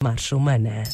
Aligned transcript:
Marcha 0.00 0.36
Humana. 0.36 0.84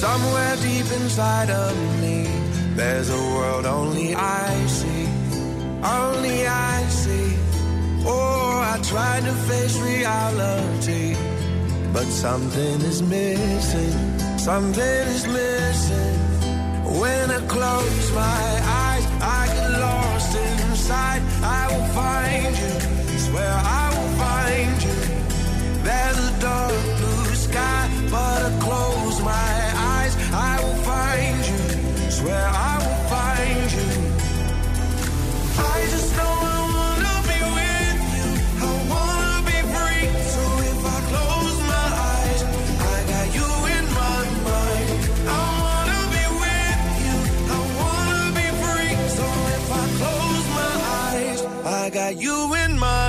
Somewhere 0.00 0.56
deep 0.56 0.90
inside 1.00 1.50
of 1.50 2.00
me, 2.00 2.26
there's 2.74 3.10
a 3.10 3.16
world 3.16 3.66
only 3.66 4.12
I 4.16 4.66
see. 4.66 5.06
Only 5.84 6.48
I 6.48 6.82
see. 6.88 7.36
Oh, 8.04 8.60
I 8.74 8.80
tried 8.82 9.22
to 9.22 9.32
face 9.32 9.78
reality, 9.78 11.14
but 11.92 12.06
something 12.06 12.80
is 12.82 13.02
missing. 13.02 14.38
Something 14.38 15.06
is 15.16 15.26
missing. 15.26 16.18
When 17.00 17.30
I 17.30 17.40
close 17.46 18.12
my 18.12 18.50
eyes, 18.84 19.06
I 19.20 19.46
get 19.54 19.70
lost 19.86 20.34
inside. 20.36 21.22
I 21.42 21.62
will 21.70 21.88
find 22.00 22.52
you. 22.62 23.18
Swear 23.18 23.54
I 23.80 23.84
will 23.96 24.12
find 24.24 24.82
you. 24.86 24.98
There's 25.84 26.18
a 26.28 26.40
dark 26.40 26.71
I 51.82 51.90
got 51.90 52.16
you 52.16 52.54
in 52.54 52.78
my 52.78 53.01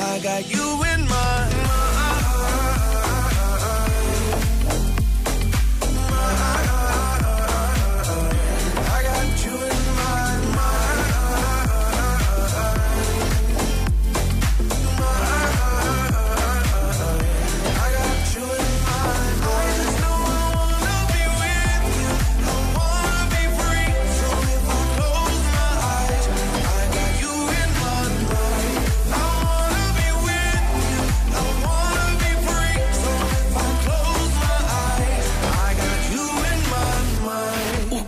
I 0.00 0.20
got 0.20 0.48
you 0.48 0.84
in 0.84 0.97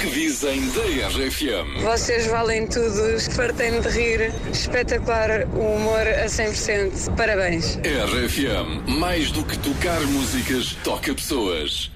que 0.00 0.09
dizem 0.09 0.66
da 0.71 1.09
RFM? 1.09 1.83
Vocês 1.83 2.27
valem 2.27 2.66
tudo, 2.66 3.21
fartei-me 3.34 3.81
de 3.81 3.88
rir. 3.88 4.33
Espetacular 4.50 5.47
o 5.55 5.75
humor 5.75 6.06
a 6.09 6.25
100%. 6.25 7.15
Parabéns. 7.16 7.78
RFM, 7.84 8.99
mais 8.99 9.31
do 9.31 9.44
que 9.44 9.59
tocar 9.59 10.00
músicas, 10.00 10.75
toca 10.83 11.15
pessoas. 11.15 11.91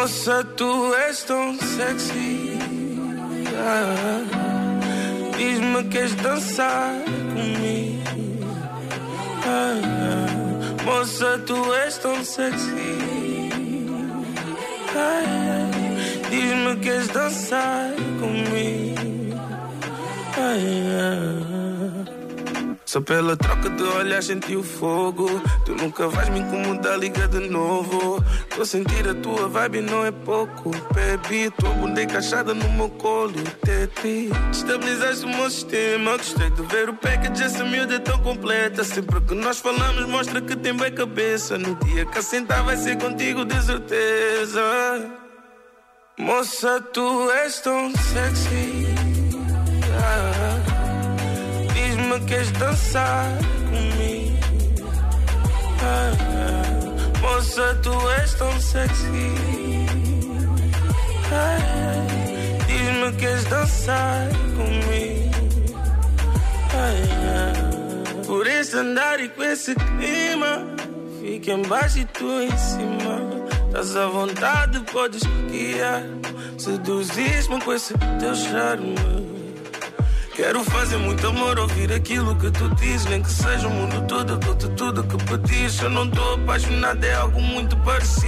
Moça, 0.00 0.42
tu 0.56 0.94
és 0.94 1.22
tão 1.24 1.54
sexy. 1.58 2.58
Ah, 3.54 4.22
Diz-me 5.36 5.82
que 5.82 5.88
queres 5.90 6.14
dançar 6.14 6.94
comigo. 7.34 8.46
Ah. 9.44 10.84
Moça, 10.86 11.38
tu 11.46 11.74
és 11.74 11.98
tão 11.98 12.24
sexy. 12.24 13.50
Ah, 14.96 15.70
Diz-me 16.30 16.76
que 16.76 16.80
queres 16.80 17.08
dançar 17.08 17.90
comigo. 18.18 18.80
Só 22.90 23.00
pela 23.00 23.36
troca 23.36 23.70
de 23.70 23.84
olhar 23.84 24.20
senti 24.20 24.56
o 24.56 24.64
fogo. 24.64 25.40
Tu 25.64 25.76
nunca 25.76 26.08
vais 26.08 26.28
me 26.28 26.40
incomodar, 26.40 26.98
liga 26.98 27.28
de 27.28 27.48
novo. 27.48 28.20
Tô 28.52 28.62
a 28.62 28.66
sentir 28.66 29.08
a 29.08 29.14
tua 29.14 29.46
vibe 29.46 29.82
não 29.82 30.04
é 30.04 30.10
pouco. 30.10 30.72
Baby, 30.92 31.52
tua 31.56 31.70
bunda 31.70 32.02
encaixada 32.02 32.52
no 32.52 32.68
meu 32.72 32.90
colo 32.90 33.32
Tete, 33.64 34.30
estabilizaste 34.50 35.24
o 35.24 35.28
meu 35.28 35.48
sistema 35.48 36.16
Gostei 36.16 36.50
de 36.50 36.62
ver 36.62 36.88
o 36.88 36.94
package, 36.94 37.44
essa 37.44 37.62
miúda 37.62 37.94
é 37.94 38.00
tão 38.00 38.18
completa. 38.24 38.82
Sempre 38.82 39.20
que 39.20 39.36
nós 39.36 39.60
falamos 39.60 40.06
mostra 40.06 40.40
que 40.40 40.56
tem 40.56 40.76
bem 40.76 40.92
cabeça. 40.92 41.56
No 41.56 41.76
dia 41.76 42.04
que 42.06 42.18
assentar 42.18 42.64
vai 42.64 42.76
ser 42.76 42.98
contigo 42.98 43.44
de 43.44 43.62
certeza. 43.62 44.62
Moça, 46.18 46.80
tu 46.92 47.30
és 47.30 47.60
tão 47.60 47.92
sexy 47.92 48.89
Que 52.10 52.18
queres 52.26 52.50
dançar 52.50 53.38
comigo. 53.70 54.36
Ah. 55.80 57.20
Moça, 57.20 57.78
tu 57.84 58.10
és 58.10 58.34
tão 58.34 58.60
sexy. 58.60 59.30
Ah. 61.32 61.56
Diz-me 62.66 63.12
que 63.12 63.16
queres 63.18 63.44
dançar 63.44 64.28
comigo. 64.56 65.30
Por 68.26 68.46
esse 68.48 68.76
andar 68.76 69.20
e 69.20 69.28
com 69.28 69.44
esse 69.44 69.76
clima, 69.76 70.66
fica 71.20 71.52
embaixo 71.52 72.00
e 72.00 72.04
tu 72.06 72.40
em 72.40 72.50
cima. 72.58 73.46
Estás 73.68 73.94
à 73.94 74.06
vontade, 74.08 74.80
podes 74.92 75.22
guiar. 75.48 76.02
Seduzis-me 76.58 77.60
com 77.60 77.72
esse 77.72 77.94
teu 78.18 78.34
charme. 78.34 78.96
Quero 80.40 80.64
fazer 80.64 80.96
muito 80.96 81.26
amor, 81.26 81.58
ouvir 81.58 81.92
aquilo 81.92 82.34
que 82.34 82.50
tu 82.50 82.74
dizes. 82.76 83.04
Nem 83.04 83.22
que 83.22 83.30
seja 83.30 83.68
o 83.68 83.70
mundo 83.70 84.06
todo, 84.06 84.38
dou-te 84.38 84.70
tudo 84.70 85.04
que 85.04 85.22
pedis. 85.26 85.78
Eu 85.82 85.90
não 85.90 86.08
tô 86.08 86.32
apaixonado, 86.32 87.04
é 87.04 87.12
algo 87.12 87.42
muito 87.42 87.76
parecido. 87.80 88.20